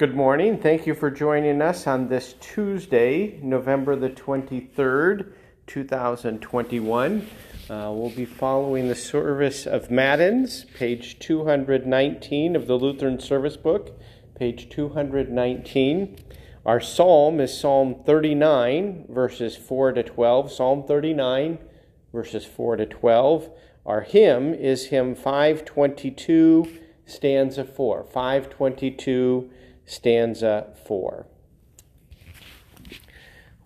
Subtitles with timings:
[0.00, 0.56] Good morning.
[0.56, 5.34] Thank you for joining us on this Tuesday, November the 23rd,
[5.66, 7.26] 2021.
[7.68, 14.00] Uh, we'll be following the service of Matins, page 219 of the Lutheran Service Book,
[14.34, 16.16] page 219.
[16.64, 20.50] Our psalm is Psalm 39, verses 4 to 12.
[20.50, 21.58] Psalm 39,
[22.10, 23.50] verses 4 to 12.
[23.84, 28.04] Our hymn is hymn 522, stanza 4.
[28.04, 29.50] 522
[29.90, 31.26] stanza 4.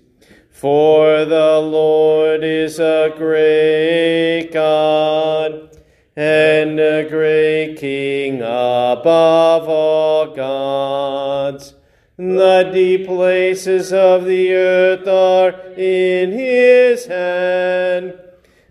[0.49, 5.77] For the Lord is a great God
[6.15, 11.73] and a great King above all gods.
[12.19, 18.13] The deep places of the earth are in his hand.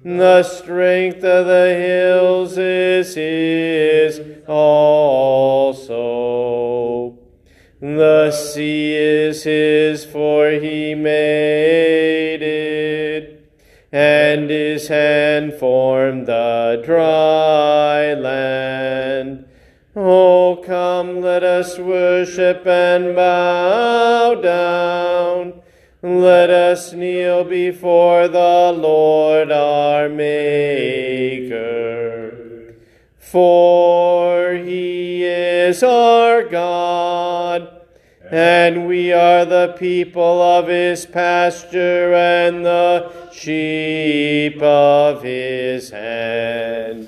[0.04, 5.88] The strength of the hills is his also.
[7.80, 13.50] The sea is his, for he made it,
[13.90, 19.47] and his hand formed the dry land.
[20.00, 25.60] Oh, come, let us worship and bow down.
[26.02, 31.56] Let us kneel before the Lord our Maker.
[33.18, 37.82] For he is our God,
[38.30, 47.07] and we are the people of his pasture and the sheep of his hand.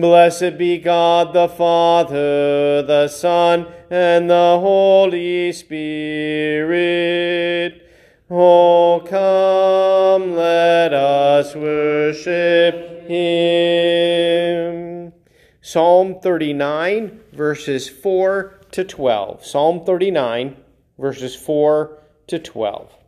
[0.00, 7.82] Blessed be God the Father, the Son, and the Holy Spirit.
[8.30, 15.12] Oh, come, let us worship him.
[15.60, 19.44] Psalm 39, verses 4 to 12.
[19.44, 20.56] Psalm 39,
[20.98, 22.99] verses 4 to 12.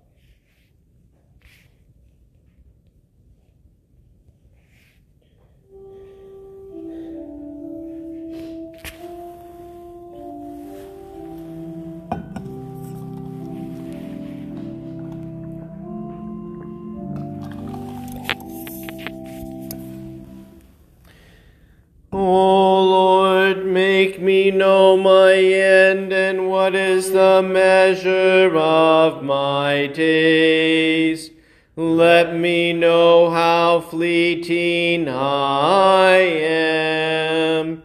[22.14, 31.31] O Lord, make me know my end and what is the measure of my days.
[31.75, 37.82] Let me know how fleeting I am.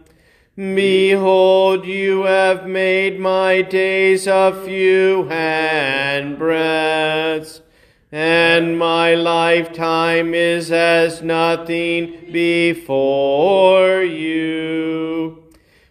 [0.56, 7.62] Behold, you have made my days a few handbreadths.
[8.10, 15.42] And my lifetime is as nothing before you.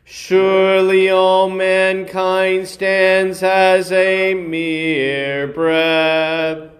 [0.04, 6.72] Surely all mankind stands as a mere breath.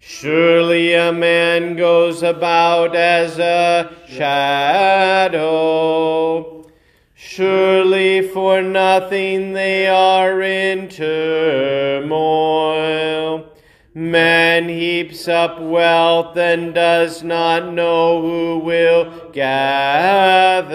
[0.00, 5.40] Surely a man goes about as a shadow.
[7.14, 12.00] Surely for nothing they are in turmoil.
[13.92, 20.70] Man heaps up wealth and does not know who will gather.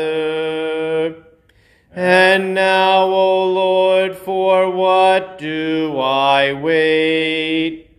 [1.94, 7.90] And now, O Lord, for what do I wait?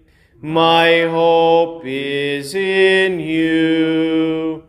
[0.42, 4.64] My hope is in you.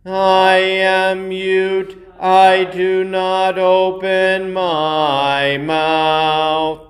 [0.06, 6.80] I am mute I do not open my mouth,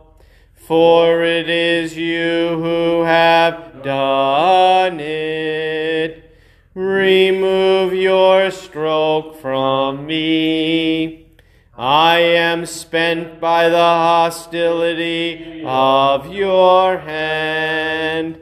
[0.54, 6.38] for it is you who have done it.
[6.74, 11.23] Remove your stroke from me.
[11.76, 18.40] I am spent by the hostility of your hand.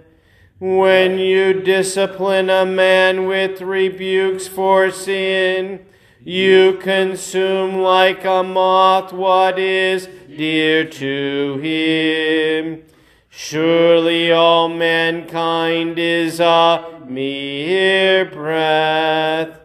[0.59, 5.87] When you discipline a man with rebukes for sin,
[6.21, 12.83] you consume like a moth what is dear to him.
[13.31, 19.62] Surely all mankind is a mere breath.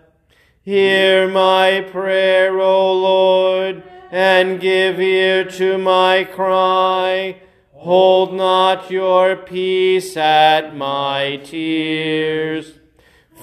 [0.68, 7.38] Hear my prayer, O Lord, and give ear to my cry.
[7.72, 12.80] Hold not your peace at my tears.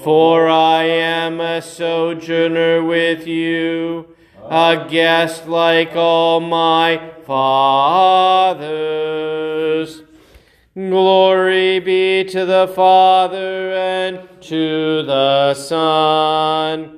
[0.03, 4.15] For I am a sojourner with you,
[4.47, 8.53] a guest like all my fathers.
[10.75, 16.94] Glory be to the Father and to the Son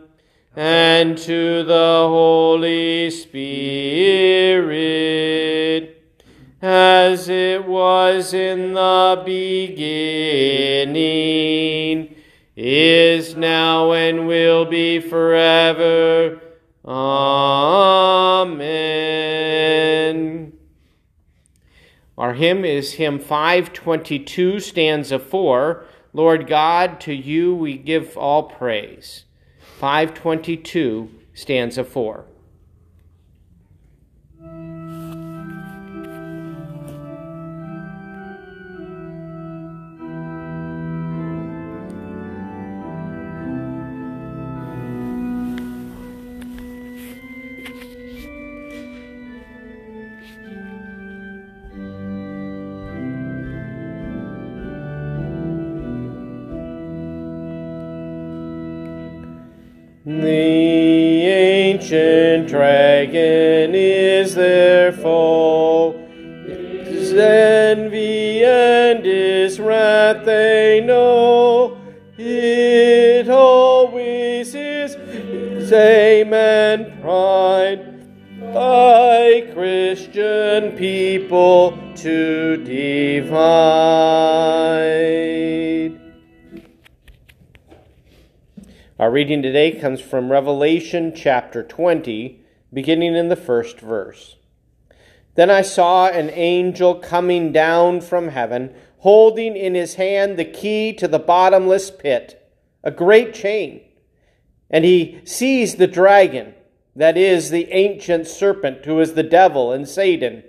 [0.57, 3.53] and to the Holy Spirit,
[6.59, 10.97] as it was in the beginning
[12.55, 16.41] is now and will be forever.
[16.83, 18.57] Amen.
[22.17, 25.85] Our hymn is hymn 522, stanza 4.
[26.13, 29.25] Lord God, to you we give all praise.
[29.79, 32.25] 522, stanza 4.
[64.91, 65.93] Foe.
[66.45, 71.77] His envy and his wrath they know.
[72.17, 77.97] It always is his aim and pride
[78.53, 83.27] by Christian people to divide.
[88.99, 92.41] Our reading today comes from Revelation chapter 20,
[92.73, 94.37] beginning in the first verse.
[95.37, 100.93] Then I saw an angel coming down from heaven, holding in his hand the key
[100.93, 102.43] to the bottomless pit,
[102.83, 103.81] a great chain.
[104.71, 106.55] And he seized the dragon,
[106.95, 110.41] that is, the ancient serpent, who is the devil and Satan,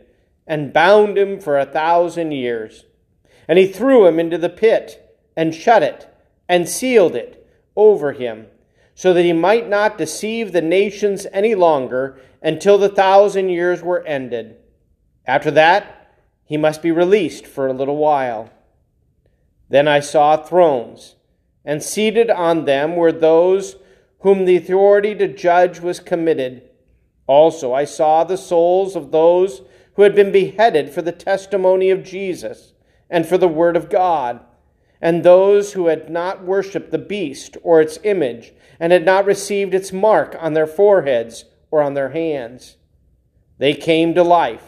[0.47, 2.87] and bound him for a thousand years.
[3.47, 6.09] And he threw him into the pit, and shut it,
[6.49, 8.47] and sealed it over him,
[8.95, 14.03] so that he might not deceive the nations any longer until the thousand years were
[14.07, 14.57] ended.
[15.29, 16.11] After that,
[16.45, 18.51] he must be released for a little while.
[19.69, 21.15] Then I saw thrones,
[21.65, 23.77] and seated on them were those
[24.21, 26.63] whom the authority to judge was committed.
[27.27, 29.63] Also, I saw the souls of those
[29.95, 32.73] who had been beheaded for the testimony of Jesus
[33.11, 34.41] and for the word of God
[35.01, 39.75] and those who had not worshipped the beast or its image, and had not received
[39.75, 42.77] its mark on their foreheads or on their hands.
[43.59, 44.68] They came to life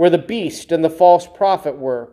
[0.00, 2.10] where the beast and the false prophet were,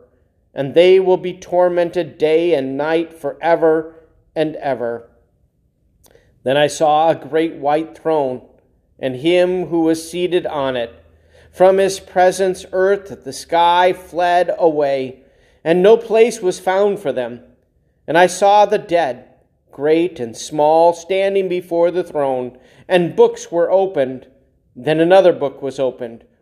[0.54, 3.96] and they will be tormented day and night forever
[4.36, 5.10] and ever.
[6.44, 8.46] Then I saw a great white throne,
[9.00, 11.02] and him who was seated on it.
[11.50, 15.24] From his presence, earth the sky fled away,
[15.64, 17.40] and no place was found for them.
[18.06, 19.30] And I saw the dead,
[19.72, 24.28] great and small, standing before the throne, and books were opened.
[24.76, 26.26] Then another book was opened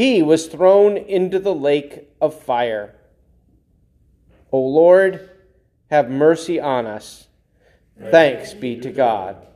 [0.00, 2.94] he was thrown into the lake of fire.
[4.50, 5.28] O Lord,
[5.90, 7.28] have mercy on us.
[8.10, 9.46] Thanks be to God.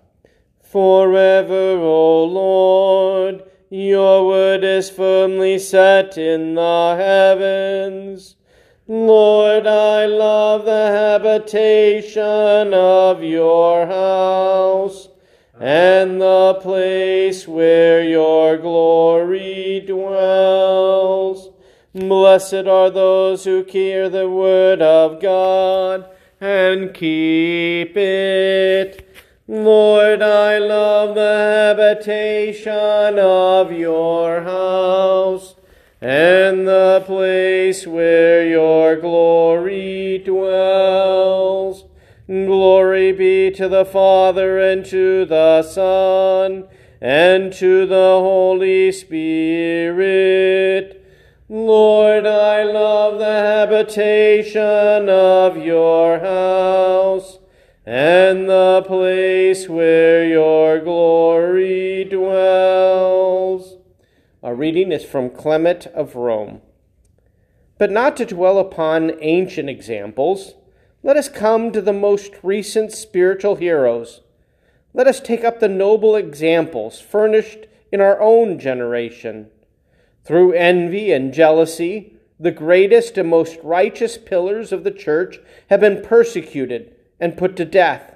[0.62, 8.36] Forever, O Lord, your word is firmly set in the heavens.
[8.86, 15.03] Lord, I love the habitation of your house
[15.60, 21.50] and the place where your glory dwells.
[21.94, 26.08] Blessed are those who hear the word of God
[26.40, 29.08] and keep it.
[29.46, 35.54] Lord, I love the habitation of your house
[36.00, 40.93] and the place where your glory dwells.
[42.74, 46.66] Glory be to the Father, and to the Son,
[47.00, 51.00] and to the Holy Spirit.
[51.48, 57.38] Lord, I love the habitation of your house,
[57.86, 63.76] and the place where your glory dwells.
[64.42, 66.60] A reading is from Clement of Rome.
[67.78, 70.54] But not to dwell upon ancient examples,
[71.04, 74.22] let us come to the most recent spiritual heroes.
[74.94, 79.50] Let us take up the noble examples furnished in our own generation.
[80.24, 86.02] Through envy and jealousy, the greatest and most righteous pillars of the church have been
[86.02, 88.14] persecuted and put to death.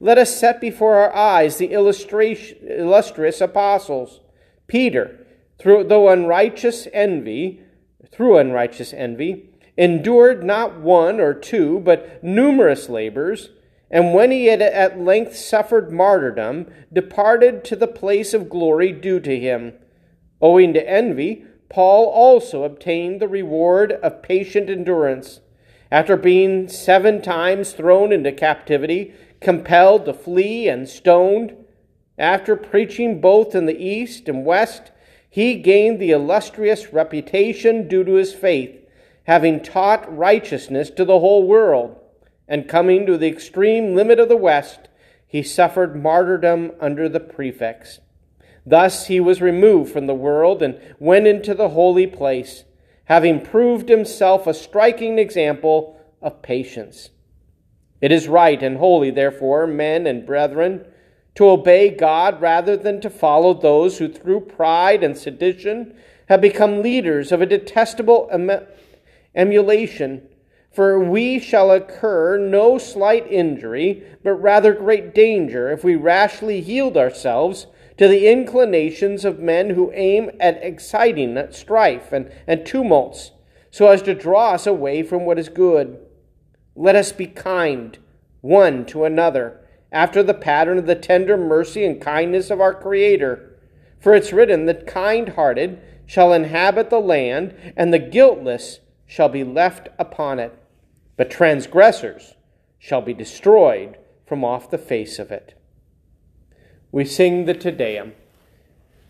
[0.00, 4.20] Let us set before our eyes the illustrious apostles.
[4.66, 5.18] Peter,
[5.58, 7.60] through though unrighteous envy,
[8.10, 13.50] through unrighteous envy, endured not one or two, but numerous labors,
[13.90, 19.20] and when he had at length suffered martyrdom, departed to the place of glory due
[19.20, 19.74] to him.
[20.40, 25.40] Owing to envy, Paul also obtained the reward of patient endurance.
[25.90, 31.54] After being seven times thrown into captivity, compelled to flee, and stoned,
[32.18, 34.90] after preaching both in the east and west,
[35.28, 38.81] he gained the illustrious reputation due to his faith
[39.24, 41.98] having taught righteousness to the whole world,
[42.48, 44.88] and coming to the extreme limit of the West,
[45.26, 48.00] he suffered martyrdom under the prefects.
[48.66, 52.64] Thus he was removed from the world and went into the holy place,
[53.06, 57.10] having proved himself a striking example of patience.
[58.00, 60.84] It is right and holy, therefore, men and brethren,
[61.36, 65.94] to obey God rather than to follow those who, through pride and sedition,
[66.28, 68.28] have become leaders of a detestable
[69.34, 70.28] emulation.
[70.72, 76.96] For we shall incur no slight injury, but rather great danger, if we rashly yield
[76.96, 77.66] ourselves
[77.98, 83.32] to the inclinations of men who aim at exciting strife and, and tumults,
[83.70, 85.98] so as to draw us away from what is good.
[86.74, 87.98] Let us be kind
[88.40, 89.60] one to another,
[89.92, 93.58] after the pattern of the tender mercy and kindness of our Creator.
[94.00, 98.80] For it's written, The kind hearted shall inhabit the land, and the guiltless
[99.12, 100.58] shall be left upon it.
[101.18, 102.34] But transgressors
[102.78, 105.52] shall be destroyed from off the face of it.
[106.90, 108.14] We sing the Te Deum.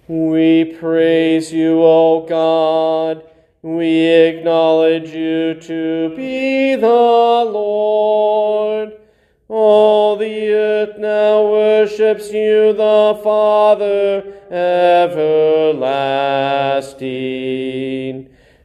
[0.08, 3.22] We praise you, O God.
[3.62, 8.94] We acknowledge you to be the Lord.
[9.48, 15.62] All the earth now worships you, the Father everlasting.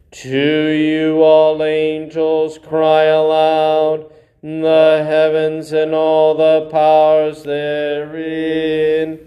[0.10, 4.10] To you all angels cry aloud,
[4.42, 9.20] the heavens and all the powers therein.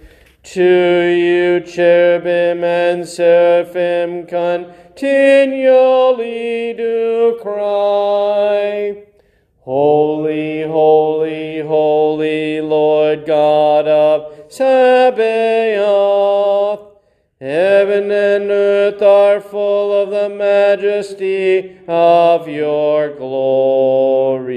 [0.42, 5.02] To you cherubim and seraphim continually
[6.72, 9.04] do cry.
[9.60, 15.99] Holy, holy, holy Lord God of Sabaoth.
[18.90, 24.50] Earth are full of the majesty of your glory.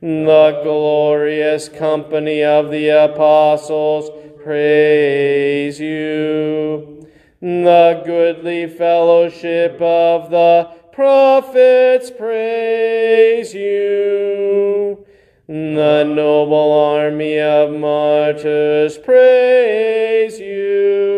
[0.00, 4.08] The glorious company of the apostles
[4.42, 7.06] praise you.
[7.42, 15.04] The goodly fellowship of the prophets praise you.
[15.46, 21.09] The noble army of martyrs praise you.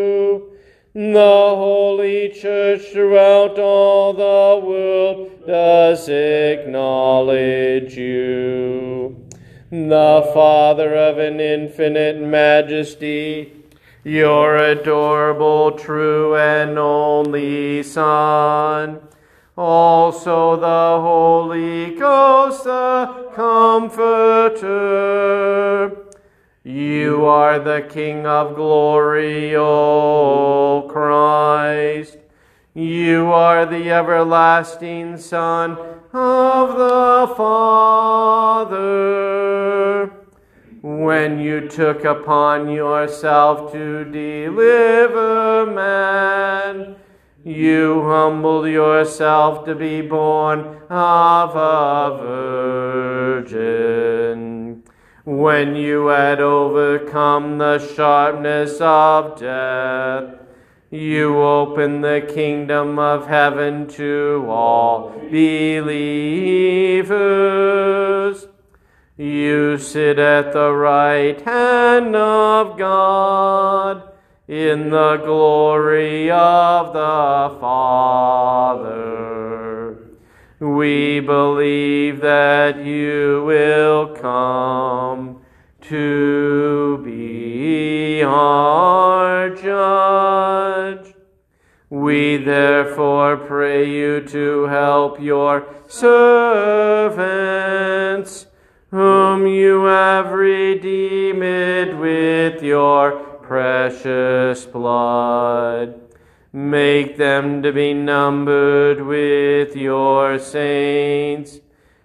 [0.95, 9.17] The holy church throughout all the world does acknowledge you.
[9.71, 13.55] The Father of an infinite majesty,
[14.05, 19.01] your adorable, true, and only Son
[19.57, 24.03] also the Holy Ghost, the Comforter.
[26.65, 32.19] You are the King of glory, O Christ.
[32.73, 35.73] You are the everlasting Son
[36.13, 38.93] of the Father.
[40.83, 46.95] When you took upon yourself to deliver man,
[47.43, 54.02] you humbled yourself to be born of a virgin.
[55.25, 60.35] When you had overcome the sharpness of death,
[60.91, 66.09] you opened the kingdom of heaven to all believers.
[69.17, 74.03] You sit at the right hand of God
[74.49, 79.12] in the glory of the Father.
[80.63, 85.41] We believe that you will come
[85.81, 91.15] to be our judge.
[91.91, 97.27] We therefore pray you to help your servants,
[98.93, 106.12] whom you have redeemed with your precious blood.
[106.55, 111.61] Make them to be numbered with your saints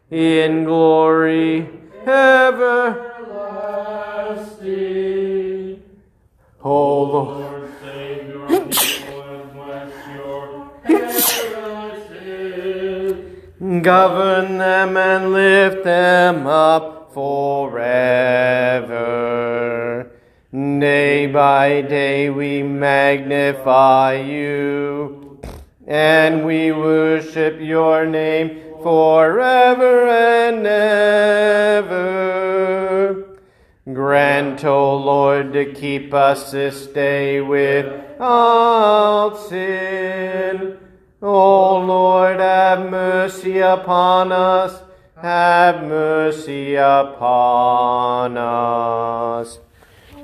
[0.10, 1.68] in glory
[2.06, 3.04] everlasting.
[6.64, 12.22] O Lord, save your people and bless your everlasting.
[13.82, 17.98] Govern them and lift them up forever.
[20.58, 25.40] Day by day we magnify you,
[25.86, 32.08] and we worship your name forever and ever.
[33.94, 40.80] Grant, O Lord, to keep us this day without sin.
[41.22, 44.82] O Lord, have mercy upon us.
[45.18, 49.60] Have mercy upon us.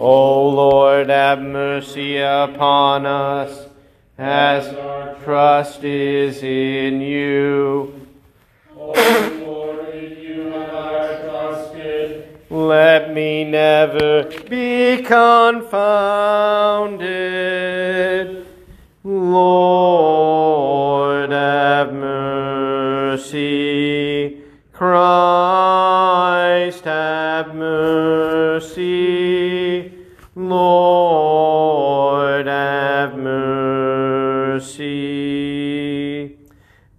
[0.05, 3.69] O Lord, have mercy upon us,
[4.17, 8.05] as our trust is in you.
[8.75, 8.91] O
[9.45, 12.27] Lord, in you have I trusted.
[12.49, 15.65] Let me never be confounded.
[19.05, 23.31] Lord, have mercy.
[24.73, 29.62] Christ, have mercy.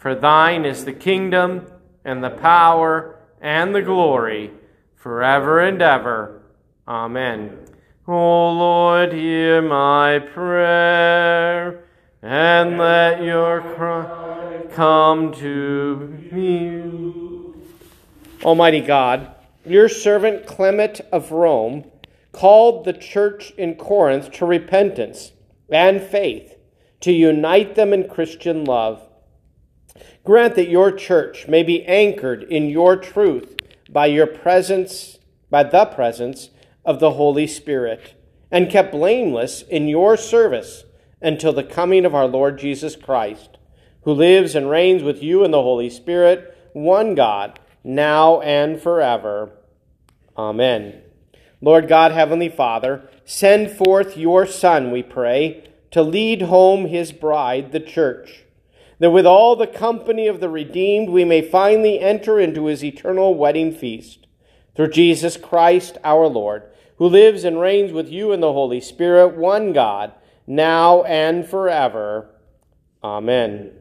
[0.00, 1.66] For thine is the kingdom,
[2.06, 4.50] and the power, and the glory,
[4.96, 6.40] forever and ever.
[6.88, 7.58] Amen.
[8.08, 11.84] O Lord, hear my prayer,
[12.22, 17.52] and let your cry come to me.
[18.42, 19.34] Almighty God,
[19.66, 21.84] your servant Clement of Rome
[22.32, 25.32] called the church in Corinth to repentance
[25.68, 26.56] and faith,
[27.00, 29.06] to unite them in Christian love.
[30.24, 33.56] Grant that your church may be anchored in your truth
[33.88, 35.18] by your presence,
[35.50, 36.50] by the presence
[36.84, 38.14] of the Holy Spirit,
[38.50, 40.84] and kept blameless in your service
[41.20, 43.58] until the coming of our Lord Jesus Christ,
[44.02, 49.52] who lives and reigns with you in the Holy Spirit, one God, now and forever.
[50.36, 51.02] Amen.
[51.60, 57.72] Lord God, Heavenly Father, send forth your Son, we pray, to lead home his bride,
[57.72, 58.44] the church,
[59.00, 63.34] that with all the company of the redeemed we may finally enter into his eternal
[63.34, 64.26] wedding feast.
[64.76, 69.34] Through Jesus Christ our Lord who lives and reigns with you in the Holy Spirit,
[69.34, 70.12] one God,
[70.46, 72.28] now and forever.
[73.02, 73.72] Amen.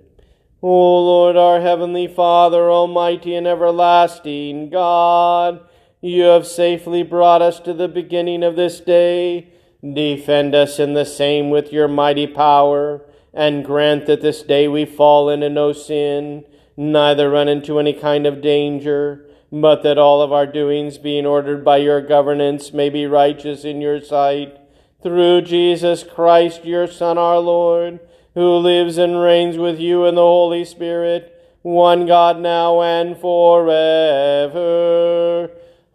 [0.61, 5.59] O Lord, our heavenly Father, almighty and everlasting God,
[5.99, 9.51] you have safely brought us to the beginning of this day.
[9.83, 13.01] Defend us in the same with your mighty power,
[13.33, 18.25] and grant that this day we fall into no sin, neither run into any kind
[18.25, 23.05] of danger but that all of our doings, being ordered by your governance, may be
[23.07, 24.55] righteous in your sight.
[25.01, 27.99] Through Jesus Christ, your Son, our Lord,
[28.35, 34.49] who lives and reigns with you in the Holy Spirit, one God now and forever.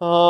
[0.01, 0.25] Amen.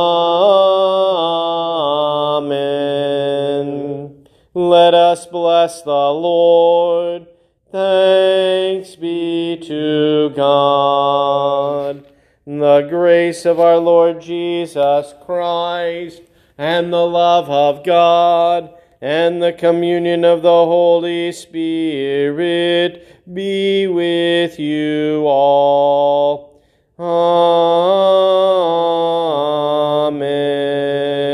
[4.58, 7.28] Let us bless the Lord.
[7.74, 12.06] Thanks be to God.
[12.48, 16.22] The grace of our Lord Jesus Christ,
[16.58, 25.26] and the love of God, and the communion of the Holy Spirit be with you
[25.28, 26.62] all.
[30.08, 31.25] Amen.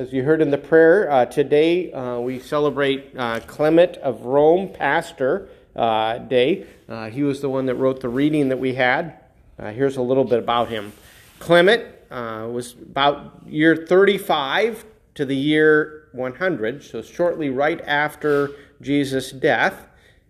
[0.00, 4.70] As you heard in the prayer, uh, today uh, we celebrate uh, Clement of Rome,
[4.72, 6.66] Pastor uh, Day.
[6.88, 9.20] Uh, he was the one that wrote the reading that we had.
[9.58, 10.94] Uh, here's a little bit about him.
[11.38, 14.86] Clement was about year 35
[15.16, 19.86] to the year 100, so shortly right after Jesus' death.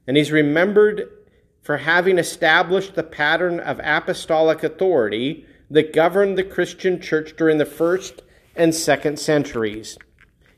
[0.09, 1.09] And he's remembered
[1.63, 7.65] for having established the pattern of apostolic authority that governed the Christian church during the
[7.65, 8.23] first
[8.55, 9.99] and second centuries.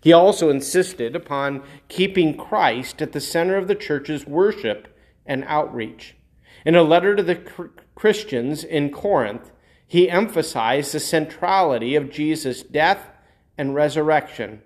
[0.03, 4.89] He also insisted upon keeping Christ at the center of the church's worship
[5.25, 6.17] and outreach.
[6.67, 7.37] In a letter to the
[7.95, 9.53] Christians in Corinth,
[9.87, 13.11] he emphasized the centrality of Jesus' death
[13.59, 14.63] and resurrection,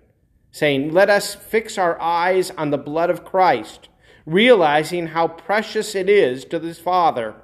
[0.51, 3.89] saying, Let us fix our eyes on the blood of Christ,
[4.25, 7.35] realizing how precious it is to the Father,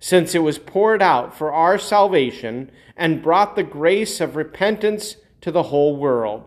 [0.00, 5.16] since it was poured out for our salvation and brought the grace of repentance
[5.46, 6.42] to the whole world.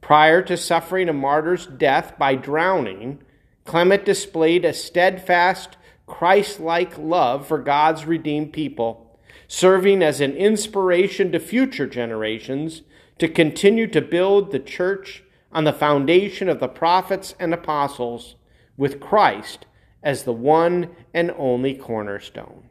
[0.00, 3.18] Prior to suffering a martyr's death by drowning,
[3.64, 5.76] Clement displayed a steadfast
[6.06, 12.82] Christ like love for God's redeemed people, serving as an inspiration to future generations
[13.18, 18.36] to continue to build the church on the foundation of the prophets and apostles,
[18.76, 19.66] with Christ
[20.04, 22.68] as the one and only cornerstone.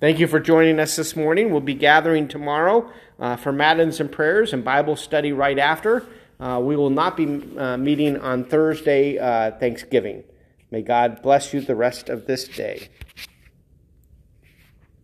[0.00, 1.50] Thank you for joining us this morning.
[1.50, 6.04] We'll be gathering tomorrow uh, for Matins and prayers and Bible study right after.
[6.40, 10.24] Uh, we will not be uh, meeting on Thursday, uh, Thanksgiving.
[10.72, 12.88] May God bless you the rest of this day.